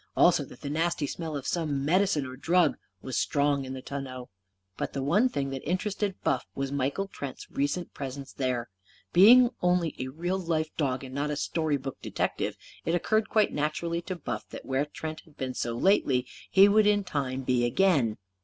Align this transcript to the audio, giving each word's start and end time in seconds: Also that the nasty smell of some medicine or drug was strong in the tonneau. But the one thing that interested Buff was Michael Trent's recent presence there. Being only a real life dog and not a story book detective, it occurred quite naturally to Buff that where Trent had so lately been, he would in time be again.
Also 0.17 0.43
that 0.43 0.61
the 0.61 0.69
nasty 0.71 1.05
smell 1.05 1.37
of 1.37 1.45
some 1.45 1.85
medicine 1.85 2.25
or 2.25 2.35
drug 2.35 2.75
was 3.03 3.17
strong 3.19 3.65
in 3.65 3.73
the 3.73 3.83
tonneau. 3.83 4.29
But 4.75 4.93
the 4.93 5.03
one 5.03 5.29
thing 5.29 5.51
that 5.51 5.61
interested 5.61 6.15
Buff 6.23 6.47
was 6.55 6.71
Michael 6.71 7.07
Trent's 7.07 7.47
recent 7.51 7.93
presence 7.93 8.33
there. 8.33 8.71
Being 9.13 9.51
only 9.61 9.93
a 9.99 10.07
real 10.07 10.39
life 10.39 10.75
dog 10.75 11.03
and 11.03 11.13
not 11.13 11.29
a 11.29 11.35
story 11.35 11.77
book 11.77 12.01
detective, 12.01 12.57
it 12.83 12.95
occurred 12.95 13.29
quite 13.29 13.53
naturally 13.53 14.01
to 14.01 14.15
Buff 14.15 14.49
that 14.49 14.65
where 14.65 14.87
Trent 14.87 15.21
had 15.39 15.55
so 15.55 15.77
lately 15.77 16.21
been, 16.23 16.29
he 16.49 16.67
would 16.67 16.87
in 16.87 17.03
time 17.03 17.43
be 17.43 17.63
again. 17.63 18.17